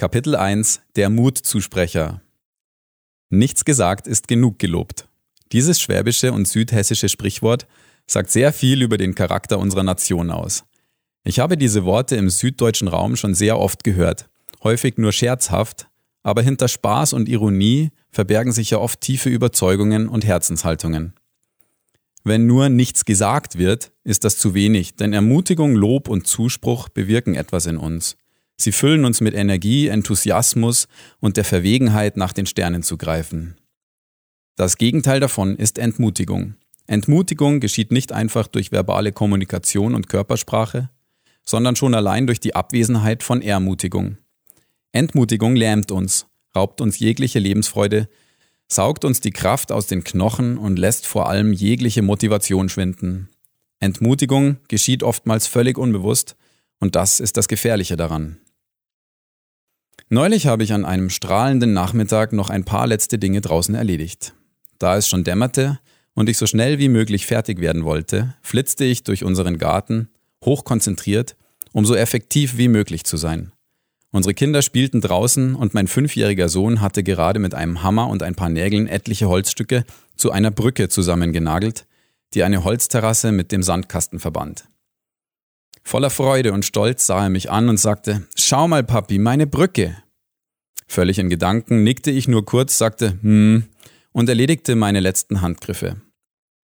[0.00, 2.20] Kapitel 1 Der Mutzusprecher
[3.30, 5.08] Nichts gesagt ist genug gelobt.
[5.50, 7.66] Dieses schwäbische und südhessische Sprichwort
[8.06, 10.62] sagt sehr viel über den Charakter unserer Nation aus.
[11.24, 14.28] Ich habe diese Worte im süddeutschen Raum schon sehr oft gehört,
[14.62, 15.88] häufig nur scherzhaft,
[16.22, 21.12] aber hinter Spaß und Ironie verbergen sich ja oft tiefe Überzeugungen und Herzenshaltungen.
[22.22, 27.34] Wenn nur nichts gesagt wird, ist das zu wenig, denn Ermutigung, Lob und Zuspruch bewirken
[27.34, 28.16] etwas in uns.
[28.60, 30.88] Sie füllen uns mit Energie, Enthusiasmus
[31.20, 33.56] und der Verwegenheit, nach den Sternen zu greifen.
[34.56, 36.54] Das Gegenteil davon ist Entmutigung.
[36.88, 40.90] Entmutigung geschieht nicht einfach durch verbale Kommunikation und Körpersprache,
[41.44, 44.18] sondern schon allein durch die Abwesenheit von Ermutigung.
[44.90, 48.08] Entmutigung lähmt uns, raubt uns jegliche Lebensfreude,
[48.66, 53.28] saugt uns die Kraft aus den Knochen und lässt vor allem jegliche Motivation schwinden.
[53.80, 56.36] Entmutigung geschieht oftmals völlig unbewusst,
[56.80, 58.38] und das ist das Gefährliche daran.
[60.10, 64.32] Neulich habe ich an einem strahlenden Nachmittag noch ein paar letzte Dinge draußen erledigt.
[64.78, 65.80] Da es schon dämmerte
[66.14, 70.08] und ich so schnell wie möglich fertig werden wollte, flitzte ich durch unseren Garten,
[70.42, 71.36] hochkonzentriert,
[71.72, 73.52] um so effektiv wie möglich zu sein.
[74.10, 78.34] Unsere Kinder spielten draußen und mein fünfjähriger Sohn hatte gerade mit einem Hammer und ein
[78.34, 79.84] paar Nägeln etliche Holzstücke
[80.16, 81.86] zu einer Brücke zusammengenagelt,
[82.32, 84.64] die eine Holzterrasse mit dem Sandkasten verband.
[85.82, 89.96] Voller Freude und Stolz sah er mich an und sagte, Schau mal, Papi, meine Brücke.
[90.86, 93.64] Völlig in Gedanken nickte ich nur kurz, sagte, hm,
[94.12, 96.00] und erledigte meine letzten Handgriffe.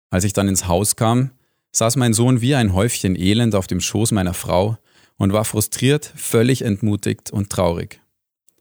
[0.09, 1.31] Als ich dann ins Haus kam,
[1.71, 4.77] saß mein Sohn wie ein Häufchen Elend auf dem Schoß meiner Frau
[5.17, 8.01] und war frustriert, völlig entmutigt und traurig.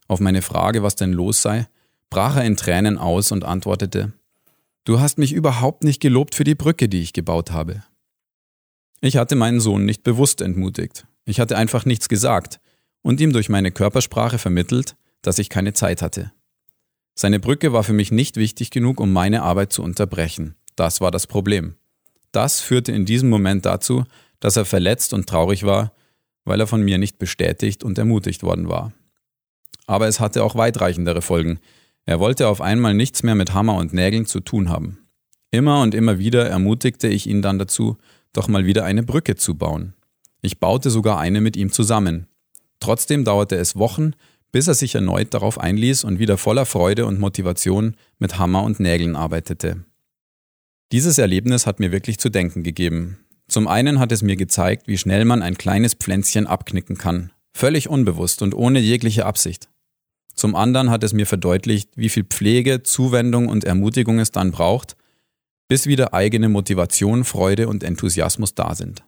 [0.07, 1.67] Auf meine Frage, was denn los sei,
[2.09, 4.13] brach er in Tränen aus und antwortete,
[4.85, 7.83] Du hast mich überhaupt nicht gelobt für die Brücke, die ich gebaut habe.
[9.01, 11.05] Ich hatte meinen Sohn nicht bewusst entmutigt.
[11.25, 12.59] Ich hatte einfach nichts gesagt
[13.01, 16.31] und ihm durch meine Körpersprache vermittelt, dass ich keine Zeit hatte.
[17.15, 20.55] Seine Brücke war für mich nicht wichtig genug, um meine Arbeit zu unterbrechen.
[20.75, 21.75] Das war das Problem.
[22.31, 24.05] Das führte in diesem Moment dazu,
[24.39, 25.93] dass er verletzt und traurig war,
[26.45, 28.93] weil er von mir nicht bestätigt und ermutigt worden war.
[29.87, 31.59] Aber es hatte auch weitreichendere Folgen.
[32.05, 34.99] Er wollte auf einmal nichts mehr mit Hammer und Nägeln zu tun haben.
[35.51, 37.97] Immer und immer wieder ermutigte ich ihn dann dazu,
[38.33, 39.93] doch mal wieder eine Brücke zu bauen.
[40.41, 42.27] Ich baute sogar eine mit ihm zusammen.
[42.79, 44.13] Trotzdem dauerte es Wochen,
[44.51, 48.79] bis er sich erneut darauf einließ und wieder voller Freude und Motivation mit Hammer und
[48.79, 49.83] Nägeln arbeitete.
[50.91, 53.19] Dieses Erlebnis hat mir wirklich zu denken gegeben.
[53.47, 57.89] Zum einen hat es mir gezeigt, wie schnell man ein kleines Pflänzchen abknicken kann, völlig
[57.89, 59.69] unbewusst und ohne jegliche Absicht.
[60.33, 64.95] Zum anderen hat es mir verdeutlicht, wie viel Pflege, Zuwendung und Ermutigung es dann braucht,
[65.69, 69.05] bis wieder eigene Motivation, Freude und Enthusiasmus da sind.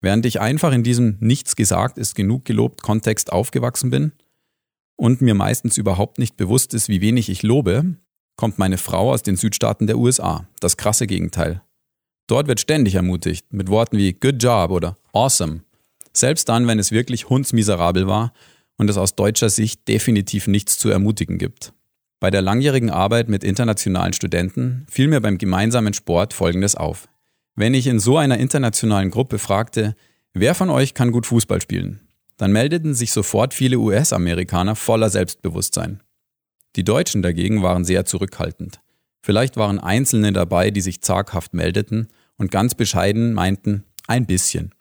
[0.00, 4.12] Während ich einfach in diesem Nichts gesagt ist genug gelobt Kontext aufgewachsen bin
[4.96, 7.96] und mir meistens überhaupt nicht bewusst ist, wie wenig ich lobe,
[8.36, 11.62] kommt meine Frau aus den Südstaaten der USA, das krasse Gegenteil.
[12.28, 15.62] Dort wird ständig ermutigt mit Worten wie Good Job oder Awesome,
[16.12, 18.32] selbst dann, wenn es wirklich hundsmiserabel war
[18.76, 21.72] und es aus deutscher Sicht definitiv nichts zu ermutigen gibt.
[22.26, 27.06] Bei der langjährigen Arbeit mit internationalen Studenten fiel mir beim gemeinsamen Sport Folgendes auf.
[27.54, 29.94] Wenn ich in so einer internationalen Gruppe fragte,
[30.34, 32.00] wer von euch kann gut Fußball spielen,
[32.36, 36.02] dann meldeten sich sofort viele US-Amerikaner voller Selbstbewusstsein.
[36.74, 38.80] Die Deutschen dagegen waren sehr zurückhaltend.
[39.22, 42.08] Vielleicht waren Einzelne dabei, die sich zaghaft meldeten
[42.38, 44.74] und ganz bescheiden meinten, ein bisschen.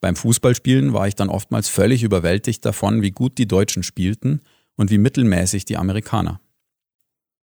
[0.00, 4.40] Beim Fußballspielen war ich dann oftmals völlig überwältigt davon, wie gut die Deutschen spielten
[4.76, 6.40] und wie mittelmäßig die Amerikaner.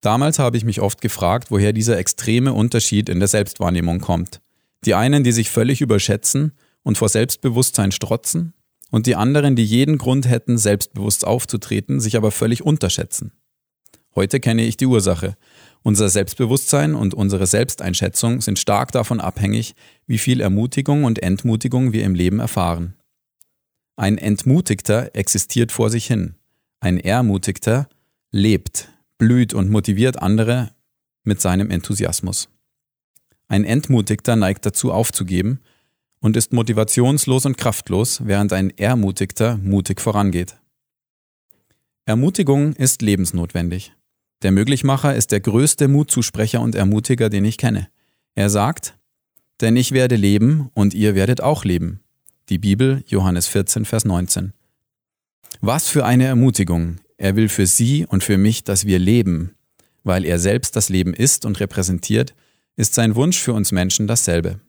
[0.02, 4.42] Damals habe ich mich oft gefragt, woher dieser extreme Unterschied in der Selbstwahrnehmung kommt.
[4.86, 6.54] Die einen, die sich völlig überschätzen
[6.84, 8.54] und vor Selbstbewusstsein strotzen,
[8.90, 13.32] und die anderen, die jeden Grund hätten, selbstbewusst aufzutreten, sich aber völlig unterschätzen.
[14.16, 15.36] Heute kenne ich die Ursache.
[15.84, 19.76] Unser Selbstbewusstsein und unsere Selbsteinschätzung sind stark davon abhängig,
[20.08, 22.96] wie viel Ermutigung und Entmutigung wir im Leben erfahren.
[23.96, 26.36] Ein Entmutigter existiert vor sich hin.
[26.80, 27.88] Ein Ermutigter
[28.32, 30.72] lebt, blüht und motiviert andere
[31.24, 32.50] mit seinem Enthusiasmus.
[33.48, 35.60] Ein Entmutigter neigt dazu aufzugeben
[36.20, 40.58] und ist motivationslos und kraftlos, während ein Ermutigter mutig vorangeht.
[42.06, 43.94] Ermutigung ist lebensnotwendig.
[44.44, 47.90] Der Möglichmacher ist der größte Mutzusprecher und Ermutiger, den ich kenne.
[48.36, 48.98] Er sagt,
[49.62, 52.02] denn ich werde leben und ihr werdet auch leben.
[52.50, 54.54] Die Bibel, Johannes 14, Vers 19.
[55.60, 57.00] Was für eine Ermutigung.
[57.18, 59.56] Er will für sie und für mich, dass wir leben.
[60.04, 62.34] Weil er selbst das Leben ist und repräsentiert,
[62.76, 64.60] ist sein Wunsch für uns Menschen dasselbe.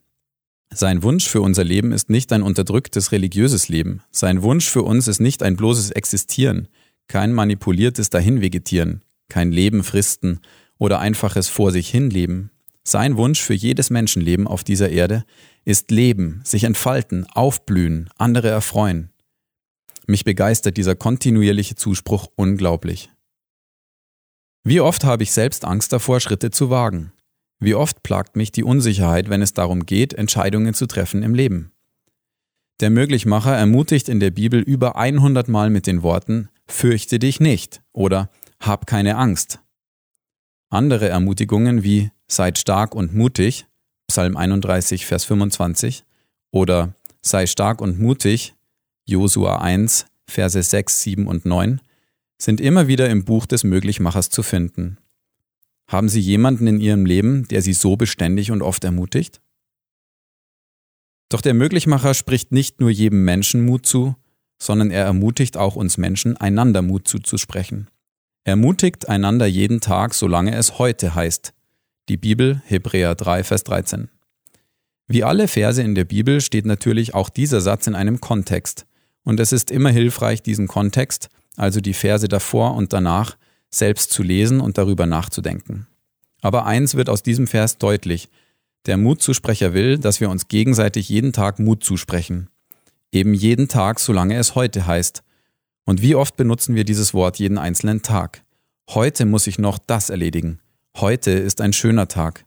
[0.72, 4.02] Sein Wunsch für unser Leben ist nicht ein unterdrücktes religiöses Leben.
[4.10, 6.68] Sein Wunsch für uns ist nicht ein bloßes Existieren,
[7.06, 10.40] kein manipuliertes Dahinvegetieren, kein Leben fristen
[10.78, 12.50] oder einfaches vor sich hinleben.
[12.84, 15.24] Sein Wunsch für jedes Menschenleben auf dieser Erde
[15.64, 19.10] ist Leben, sich entfalten, aufblühen, andere erfreuen.
[20.10, 23.10] Mich begeistert dieser kontinuierliche Zuspruch unglaublich.
[24.64, 27.12] Wie oft habe ich selbst Angst davor, Schritte zu wagen?
[27.60, 31.72] Wie oft plagt mich die Unsicherheit, wenn es darum geht, Entscheidungen zu treffen im Leben?
[32.80, 37.82] Der Möglichmacher ermutigt in der Bibel über 100 Mal mit den Worten Fürchte dich nicht
[37.92, 38.30] oder
[38.60, 39.58] Hab keine Angst.
[40.70, 43.66] Andere Ermutigungen wie Seid stark und mutig,
[44.06, 46.04] Psalm 31, Vers 25,
[46.50, 48.54] oder Sei stark und mutig,
[49.08, 51.80] Josua 1, Verse 6, 7 und 9,
[52.36, 54.98] sind immer wieder im Buch des Möglichmachers zu finden.
[55.88, 59.40] Haben Sie jemanden in Ihrem Leben, der Sie so beständig und oft ermutigt?
[61.30, 64.14] Doch der Möglichmacher spricht nicht nur jedem Menschen Mut zu,
[64.58, 67.88] sondern er ermutigt auch uns Menschen, einander Mut zuzusprechen.
[68.44, 71.54] Er ermutigt einander jeden Tag, solange es heute heißt.
[72.10, 74.10] Die Bibel, Hebräer 3, Vers 13.
[75.06, 78.84] Wie alle Verse in der Bibel steht natürlich auch dieser Satz in einem Kontext.
[79.24, 83.36] Und es ist immer hilfreich, diesen Kontext, also die Verse davor und danach,
[83.70, 85.86] selbst zu lesen und darüber nachzudenken.
[86.40, 88.28] Aber eins wird aus diesem Vers deutlich.
[88.86, 92.48] Der Mutzusprecher will, dass wir uns gegenseitig jeden Tag Mut zusprechen.
[93.12, 95.22] Eben jeden Tag, solange es heute heißt.
[95.84, 98.44] Und wie oft benutzen wir dieses Wort jeden einzelnen Tag?
[98.90, 100.60] Heute muss ich noch das erledigen.
[100.96, 102.44] Heute ist ein schöner Tag.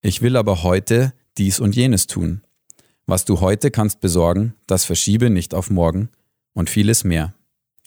[0.00, 2.42] Ich will aber heute dies und jenes tun.
[3.06, 6.08] Was du heute kannst besorgen, das verschiebe nicht auf morgen
[6.54, 7.34] und vieles mehr.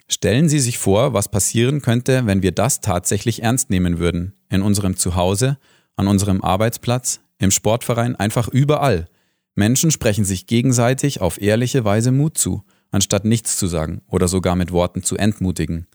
[0.08, 4.34] Stellen Sie sich vor, was passieren könnte, wenn wir das tatsächlich ernst nehmen würden.
[4.50, 5.58] In unserem Zuhause,
[5.96, 9.08] an unserem Arbeitsplatz, im Sportverein, einfach überall.
[9.56, 14.56] Menschen sprechen sich gegenseitig auf ehrliche Weise Mut zu, anstatt nichts zu sagen oder sogar
[14.56, 15.88] mit Worten zu entmutigen.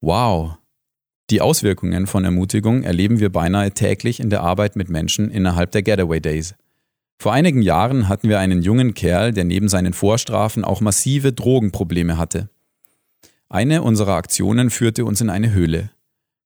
[0.00, 0.58] Wow!
[1.30, 5.82] Die Auswirkungen von Ermutigung erleben wir beinahe täglich in der Arbeit mit Menschen innerhalb der
[5.82, 6.54] Getaway Days.
[7.18, 12.18] Vor einigen Jahren hatten wir einen jungen Kerl, der neben seinen Vorstrafen auch massive Drogenprobleme
[12.18, 12.50] hatte.
[13.48, 15.90] Eine unserer Aktionen führte uns in eine Höhle.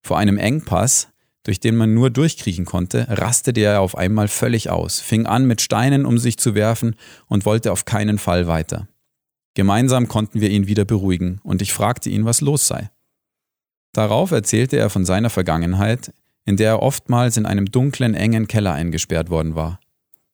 [0.03, 1.09] Vor einem Engpass,
[1.43, 5.61] durch den man nur durchkriechen konnte, rastete er auf einmal völlig aus, fing an, mit
[5.61, 6.95] Steinen um sich zu werfen
[7.27, 8.87] und wollte auf keinen Fall weiter.
[9.55, 12.91] Gemeinsam konnten wir ihn wieder beruhigen, und ich fragte ihn, was los sei.
[13.93, 16.13] Darauf erzählte er von seiner Vergangenheit,
[16.45, 19.81] in der er oftmals in einem dunklen, engen Keller eingesperrt worden war.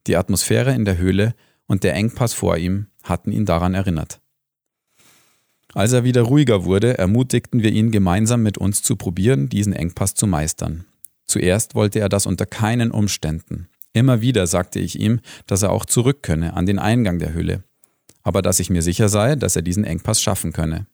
[0.06, 1.34] Die Atmosphäre in der Höhle
[1.66, 4.20] und der Engpass vor ihm hatten ihn daran erinnert.
[5.74, 10.14] Als er wieder ruhiger wurde, ermutigten wir ihn gemeinsam mit uns zu probieren, diesen Engpass
[10.14, 10.86] zu meistern.
[11.26, 13.68] Zuerst wollte er das unter keinen Umständen.
[13.92, 17.64] Immer wieder sagte ich ihm, dass er auch zurück könne an den Eingang der Höhle,
[18.22, 20.86] aber dass ich mir sicher sei, dass er diesen Engpass schaffen könne.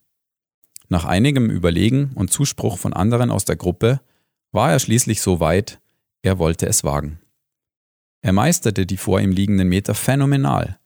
[0.89, 4.01] Nach einigem Überlegen und Zuspruch von anderen aus der Gruppe
[4.51, 5.79] war er schließlich so weit,
[6.23, 7.19] er wollte es wagen.
[8.23, 10.79] Er meisterte die vor ihm liegenden Meter phänomenal,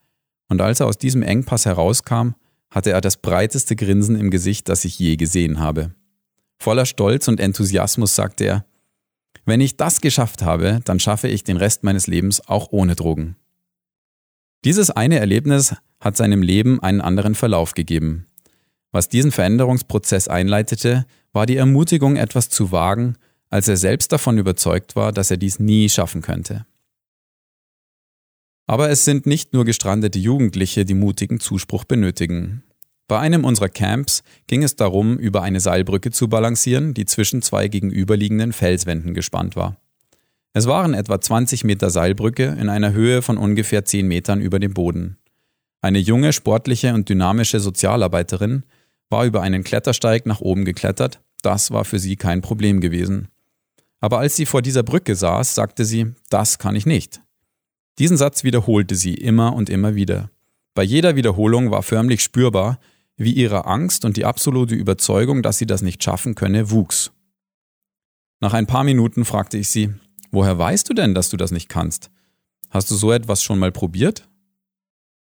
[0.49, 2.31] und als er aus diesem Engpass herauskam,
[2.71, 5.91] hatte er das breiteste Grinsen im Gesicht, das ich je gesehen habe.
[6.57, 8.65] Voller Stolz und Enthusiasmus sagte er,
[9.45, 13.35] wenn ich das geschafft habe, dann schaffe ich den Rest meines Lebens auch ohne Drogen.
[14.65, 18.25] Dieses eine Erlebnis hat seinem Leben einen anderen Verlauf gegeben.
[18.91, 23.15] Was diesen Veränderungsprozess einleitete, war die Ermutigung, etwas zu wagen,
[23.49, 26.65] als er selbst davon überzeugt war, dass er dies nie schaffen könnte.
[28.67, 32.63] Aber es sind nicht nur gestrandete Jugendliche, die mutigen Zuspruch benötigen.
[33.07, 37.69] Bei einem unserer Camps ging es darum, über eine Seilbrücke zu balancieren, die zwischen zwei
[37.69, 39.77] gegenüberliegenden Felswänden gespannt war.
[40.51, 44.73] Es waren etwa 20 Meter Seilbrücke in einer Höhe von ungefähr 10 Metern über dem
[44.73, 45.17] Boden.
[45.81, 48.63] Eine junge, sportliche und dynamische Sozialarbeiterin
[49.09, 53.29] war über einen Klettersteig nach oben geklettert, das war für sie kein Problem gewesen.
[54.01, 57.21] Aber als sie vor dieser Brücke saß, sagte sie, das kann ich nicht.
[57.99, 60.29] Diesen Satz wiederholte sie immer und immer wieder.
[60.73, 62.79] Bei jeder Wiederholung war förmlich spürbar,
[63.15, 67.11] wie ihre Angst und die absolute Überzeugung, dass sie das nicht schaffen könne, wuchs.
[68.39, 69.89] Nach ein paar Minuten fragte ich sie,
[70.29, 72.11] woher weißt du denn, dass du das nicht kannst?
[72.69, 74.29] Hast du so etwas schon mal probiert?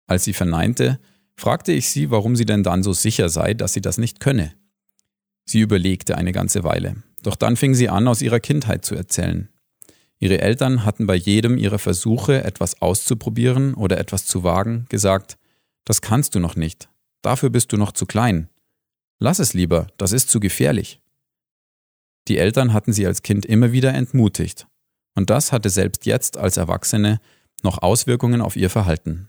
[0.06, 1.00] Als sie verneinte,
[1.34, 4.52] fragte ich sie, warum sie denn dann so sicher sei, dass sie das nicht könne.
[5.44, 9.48] Sie überlegte eine ganze Weile, doch dann fing sie an, aus ihrer Kindheit zu erzählen.
[10.20, 15.38] Ihre Eltern hatten bei jedem ihrer Versuche, etwas auszuprobieren oder etwas zu wagen, gesagt,
[15.84, 16.90] das kannst du noch nicht,
[17.22, 18.50] dafür bist du noch zu klein.
[19.18, 21.00] Lass es lieber, das ist zu gefährlich.
[22.28, 24.66] Die Eltern hatten sie als Kind immer wieder entmutigt,
[25.14, 27.18] und das hatte selbst jetzt als Erwachsene
[27.62, 29.28] noch Auswirkungen auf ihr Verhalten.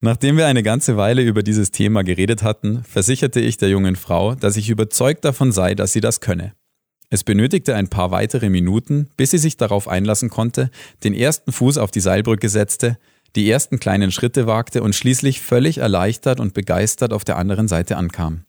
[0.00, 4.34] Nachdem wir eine ganze Weile über dieses Thema geredet hatten, versicherte ich der jungen Frau,
[4.34, 6.54] dass ich überzeugt davon sei, dass sie das könne.
[7.08, 10.70] Es benötigte ein paar weitere Minuten, bis sie sich darauf einlassen konnte,
[11.04, 12.98] den ersten Fuß auf die Seilbrücke setzte,
[13.36, 17.96] die ersten kleinen Schritte wagte und schließlich völlig erleichtert und begeistert auf der anderen Seite
[17.96, 18.44] ankam.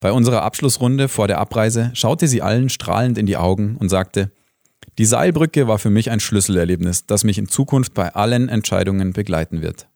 [0.00, 4.30] Bei unserer Abschlussrunde vor der Abreise schaute sie allen strahlend in die Augen und sagte,
[4.98, 9.62] die Seilbrücke war für mich ein Schlüsselerlebnis, das mich in Zukunft bei allen Entscheidungen begleiten
[9.62, 9.88] wird.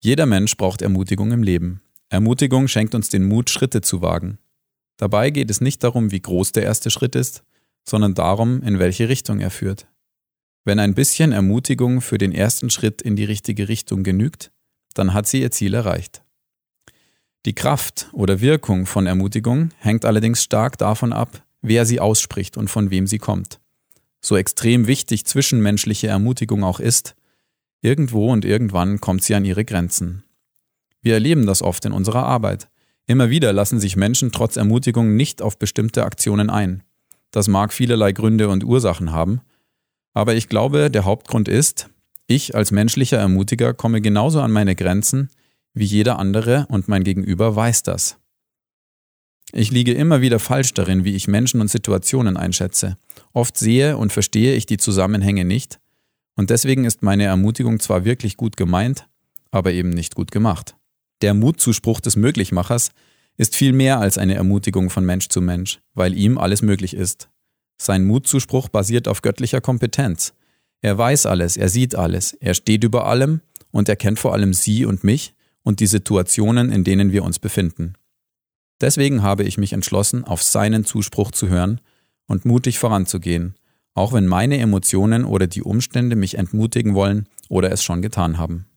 [0.00, 1.82] Jeder Mensch braucht Ermutigung im Leben.
[2.08, 4.38] Ermutigung schenkt uns den Mut, Schritte zu wagen.
[4.98, 7.42] Dabei geht es nicht darum, wie groß der erste Schritt ist,
[7.88, 9.86] sondern darum, in welche Richtung er führt.
[10.64, 14.50] Wenn ein bisschen Ermutigung für den ersten Schritt in die richtige Richtung genügt,
[14.92, 16.22] dann hat sie ihr Ziel erreicht.
[17.46, 22.68] Die Kraft oder Wirkung von Ermutigung hängt allerdings stark davon ab, wer sie ausspricht und
[22.68, 23.60] von wem sie kommt.
[24.20, 27.14] So extrem wichtig zwischenmenschliche Ermutigung auch ist,
[27.80, 30.24] irgendwo und irgendwann kommt sie an ihre Grenzen.
[31.00, 32.68] Wir erleben das oft in unserer Arbeit.
[33.08, 36.82] Immer wieder lassen sich Menschen trotz Ermutigung nicht auf bestimmte Aktionen ein.
[37.30, 39.40] Das mag vielerlei Gründe und Ursachen haben,
[40.12, 41.88] aber ich glaube, der Hauptgrund ist,
[42.26, 45.30] ich als menschlicher Ermutiger komme genauso an meine Grenzen
[45.72, 48.18] wie jeder andere und mein Gegenüber weiß das.
[49.52, 52.98] Ich liege immer wieder falsch darin, wie ich Menschen und Situationen einschätze.
[53.32, 55.80] Oft sehe und verstehe ich die Zusammenhänge nicht
[56.36, 59.08] und deswegen ist meine Ermutigung zwar wirklich gut gemeint,
[59.50, 60.77] aber eben nicht gut gemacht.
[61.20, 62.90] Der Mutzuspruch des Möglichmachers
[63.36, 67.28] ist viel mehr als eine Ermutigung von Mensch zu Mensch, weil ihm alles möglich ist.
[67.80, 70.34] Sein Mutzuspruch basiert auf göttlicher Kompetenz.
[70.80, 74.52] Er weiß alles, er sieht alles, er steht über allem und er kennt vor allem
[74.52, 77.94] Sie und mich und die Situationen, in denen wir uns befinden.
[78.80, 81.80] Deswegen habe ich mich entschlossen, auf seinen Zuspruch zu hören
[82.26, 83.56] und mutig voranzugehen,
[83.94, 88.67] auch wenn meine Emotionen oder die Umstände mich entmutigen wollen oder es schon getan haben.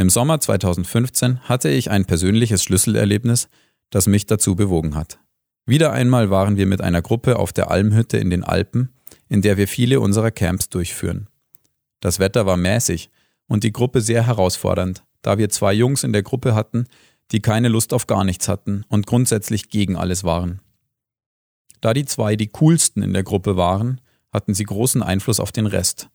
[0.00, 3.50] Im Sommer 2015 hatte ich ein persönliches Schlüsselerlebnis,
[3.90, 5.18] das mich dazu bewogen hat.
[5.66, 8.94] Wieder einmal waren wir mit einer Gruppe auf der Almhütte in den Alpen,
[9.28, 11.28] in der wir viele unserer Camps durchführen.
[12.00, 13.10] Das Wetter war mäßig
[13.46, 16.86] und die Gruppe sehr herausfordernd, da wir zwei Jungs in der Gruppe hatten,
[17.30, 20.62] die keine Lust auf gar nichts hatten und grundsätzlich gegen alles waren.
[21.82, 24.00] Da die zwei die coolsten in der Gruppe waren,
[24.32, 26.08] hatten sie großen Einfluss auf den Rest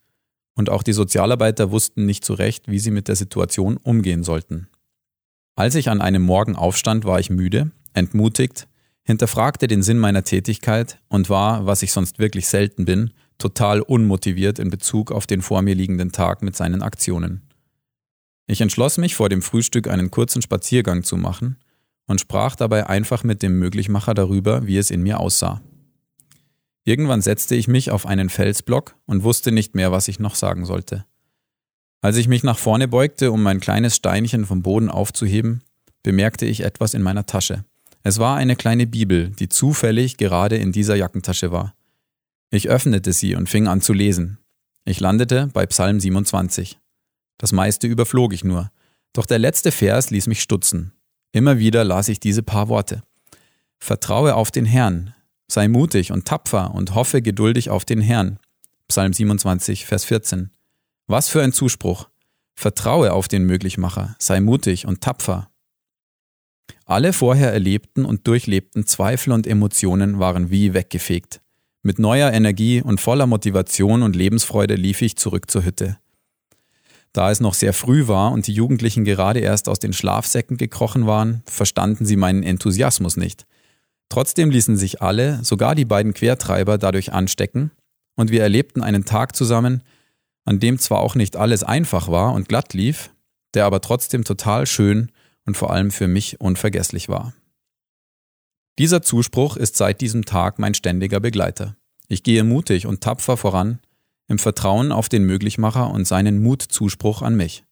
[0.55, 4.67] und auch die Sozialarbeiter wussten nicht so recht, wie sie mit der Situation umgehen sollten.
[5.55, 8.67] Als ich an einem Morgen aufstand, war ich müde, entmutigt,
[9.03, 14.59] hinterfragte den Sinn meiner Tätigkeit und war, was ich sonst wirklich selten bin, total unmotiviert
[14.59, 17.41] in Bezug auf den vor mir liegenden Tag mit seinen Aktionen.
[18.47, 21.57] Ich entschloss mich, vor dem Frühstück einen kurzen Spaziergang zu machen
[22.05, 25.61] und sprach dabei einfach mit dem Möglichmacher darüber, wie es in mir aussah.
[26.85, 30.65] Irgendwann setzte ich mich auf einen Felsblock und wusste nicht mehr, was ich noch sagen
[30.65, 31.05] sollte.
[32.01, 35.63] Als ich mich nach vorne beugte, um mein kleines Steinchen vom Boden aufzuheben,
[36.03, 37.65] bemerkte ich etwas in meiner Tasche.
[38.03, 41.73] Es war eine kleine Bibel, die zufällig gerade in dieser Jackentasche war.
[42.51, 44.37] Ich öffnete sie und fing an zu lesen.
[44.85, 46.77] Ich landete bei Psalm 27.
[47.39, 48.71] Das meiste überflog ich nur,
[49.13, 50.91] doch der letzte Vers ließ mich stutzen.
[51.31, 53.01] Immer wieder las ich diese paar Worte.
[53.79, 55.15] Vertraue auf den Herrn,
[55.47, 58.39] Sei mutig und tapfer und hoffe geduldig auf den Herrn.
[58.87, 60.51] Psalm 27, Vers 14.
[61.07, 62.09] Was für ein Zuspruch.
[62.55, 65.49] Vertraue auf den Möglichmacher, sei mutig und tapfer.
[66.85, 71.41] Alle vorher erlebten und durchlebten Zweifel und Emotionen waren wie weggefegt.
[71.83, 75.97] Mit neuer Energie und voller Motivation und Lebensfreude lief ich zurück zur Hütte.
[77.13, 81.05] Da es noch sehr früh war und die Jugendlichen gerade erst aus den Schlafsäcken gekrochen
[81.05, 83.45] waren, verstanden sie meinen Enthusiasmus nicht.
[84.09, 87.71] Trotzdem ließen sich alle, sogar die beiden Quertreiber, dadurch anstecken,
[88.15, 89.83] und wir erlebten einen Tag zusammen,
[90.45, 93.11] an dem zwar auch nicht alles einfach war und glatt lief,
[93.53, 95.11] der aber trotzdem total schön
[95.45, 97.33] und vor allem für mich unvergesslich war.
[98.77, 101.75] Dieser Zuspruch ist seit diesem Tag mein ständiger Begleiter.
[102.07, 103.79] Ich gehe mutig und tapfer voran,
[104.27, 107.63] im Vertrauen auf den Möglichmacher und seinen Mutzuspruch an mich.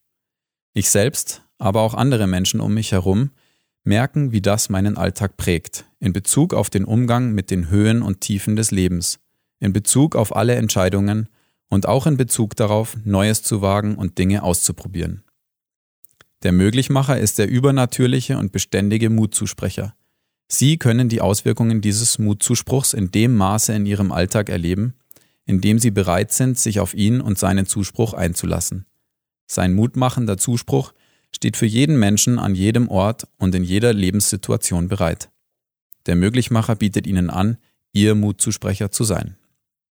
[0.72, 3.30] Ich selbst, aber auch andere Menschen um mich herum
[3.84, 8.20] merken, wie das meinen Alltag prägt, in Bezug auf den Umgang mit den Höhen und
[8.20, 9.20] Tiefen des Lebens,
[9.60, 11.28] in Bezug auf alle Entscheidungen
[11.68, 15.22] und auch in Bezug darauf, Neues zu wagen und Dinge auszuprobieren.
[16.42, 19.94] Der Möglichmacher ist der übernatürliche und beständige Mutzusprecher.
[20.46, 24.94] Sie können die Auswirkungen dieses Mutzuspruchs in dem Maße in ihrem Alltag erleben,
[25.46, 28.86] in dem sie bereit sind, sich auf ihn und seinen Zuspruch einzulassen.
[29.46, 30.92] Sein mutmachender Zuspruch
[31.34, 35.30] steht für jeden Menschen an jedem Ort und in jeder Lebenssituation bereit.
[36.06, 37.58] Der Möglichmacher bietet Ihnen an,
[37.92, 39.36] Ihr Mutzusprecher zu sein.